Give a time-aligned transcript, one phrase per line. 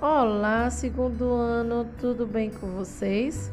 [0.00, 3.50] Olá, segundo ano, tudo bem com vocês?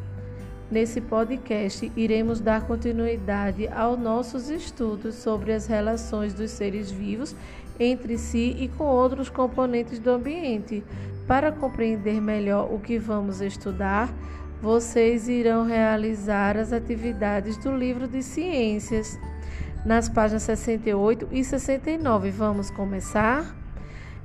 [0.72, 7.36] Nesse podcast, iremos dar continuidade aos nossos estudos sobre as relações dos seres vivos
[7.80, 10.84] entre si e com outros componentes do ambiente.
[11.28, 14.10] Para compreender melhor o que vamos estudar,
[14.62, 19.18] vocês irão realizar as atividades do livro de ciências
[19.86, 22.32] nas páginas 68 e 69.
[22.32, 23.61] Vamos começar?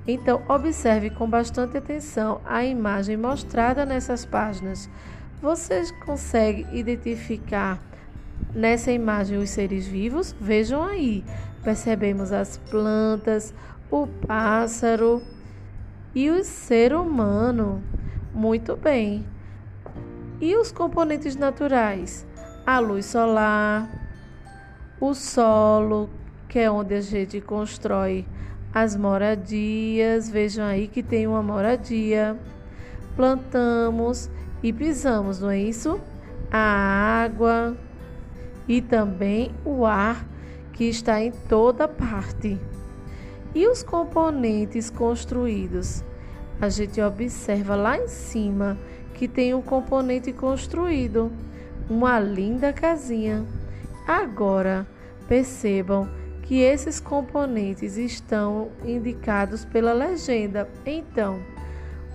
[0.06, 4.88] Então, observe com bastante atenção a imagem mostrada nessas páginas.
[5.42, 7.82] Vocês conseguem identificar
[8.54, 10.34] nessa imagem os seres vivos?
[10.40, 11.24] Vejam aí.
[11.64, 13.52] Percebemos as plantas,
[13.90, 15.20] o pássaro
[16.14, 17.82] e o ser humano.
[18.32, 19.26] Muito bem.
[20.40, 22.24] E os componentes naturais?
[22.64, 23.88] A luz solar,
[25.00, 26.08] o solo,
[26.48, 28.26] que é onde a gente constrói
[28.76, 32.36] as moradias, vejam aí que tem uma moradia.
[33.16, 34.28] Plantamos
[34.62, 35.98] e pisamos, não é isso?
[36.50, 37.74] A água
[38.68, 40.26] e também o ar
[40.74, 42.60] que está em toda parte.
[43.54, 46.04] E os componentes construídos?
[46.60, 48.76] A gente observa lá em cima
[49.14, 51.32] que tem um componente construído,
[51.88, 53.42] uma linda casinha.
[54.06, 54.86] Agora,
[55.26, 56.06] percebam
[56.46, 60.68] que esses componentes estão indicados pela legenda.
[60.84, 61.40] Então,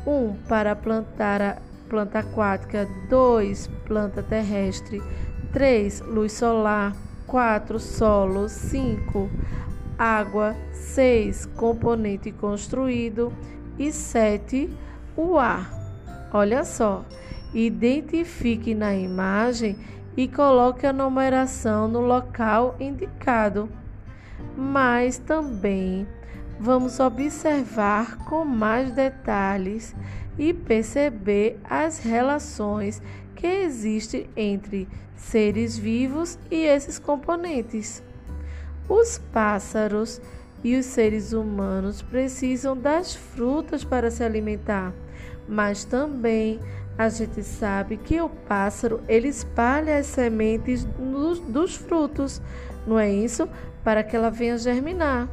[0.07, 1.57] 1 um, para plantar a
[1.89, 5.03] planta aquática, 2 planta terrestre,
[5.51, 6.95] 3 luz solar,
[7.27, 9.29] 4 solo, 5
[9.99, 13.33] água, 6 componente construído
[13.77, 14.69] e 7
[15.17, 15.69] o ar.
[16.31, 17.03] Olha só,
[17.53, 19.77] identifique na imagem
[20.15, 23.69] e coloque a numeração no local indicado
[24.57, 26.07] mas também
[26.59, 29.95] vamos observar com mais detalhes
[30.37, 33.01] e perceber as relações
[33.35, 38.03] que existem entre seres vivos e esses componentes.
[38.87, 40.21] Os pássaros
[40.63, 44.93] e os seres humanos precisam das frutas para se alimentar,
[45.47, 46.59] mas também
[46.97, 52.41] a gente sabe que o pássaro ele espalha as sementes dos, dos frutos,
[52.85, 53.47] não é isso?
[53.83, 55.27] Para que ela venha germinar.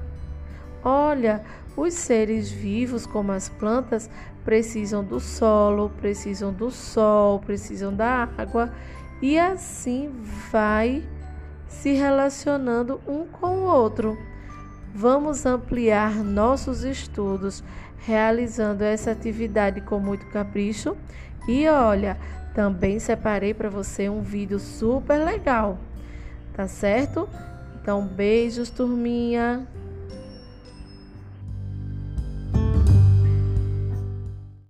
[0.82, 1.42] Olha,
[1.76, 4.08] os seres vivos, como as plantas,
[4.44, 8.72] precisam do solo, precisam do sol, precisam da água
[9.20, 10.10] e assim
[10.50, 11.06] vai
[11.66, 14.16] se relacionando um com o outro.
[14.94, 17.62] Vamos ampliar nossos estudos
[17.98, 20.96] realizando essa atividade com muito capricho.
[21.46, 22.16] E olha,
[22.54, 25.78] também separei para você um vídeo super legal,
[26.54, 27.28] tá certo?
[27.80, 29.66] Então, beijos, turminha.